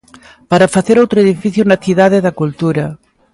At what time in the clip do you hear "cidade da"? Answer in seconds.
1.85-2.35